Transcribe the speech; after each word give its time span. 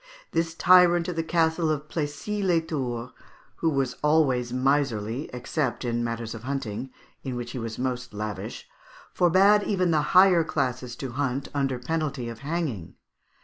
This 0.31 0.55
tyrant 0.55 1.07
of 1.09 1.15
the 1.15 1.21
Castle 1.21 1.69
of 1.69 1.87
Plessis 1.87 2.43
les 2.43 2.61
Tours, 2.61 3.11
who 3.57 3.69
was 3.69 3.95
always 4.01 4.51
miserly, 4.51 5.29
except 5.31 5.85
in 5.85 6.03
matters 6.03 6.33
of 6.33 6.41
hunting, 6.41 6.89
in 7.23 7.35
which 7.35 7.51
he 7.51 7.59
was 7.59 7.77
most 7.77 8.11
lavish, 8.11 8.67
forbade 9.13 9.61
even 9.61 9.91
the 9.91 10.01
higher 10.17 10.43
classes 10.43 10.95
to 10.95 11.11
hunt 11.11 11.49
under 11.53 11.77
penalty 11.77 12.29
of 12.29 12.39
hanging. 12.39 12.95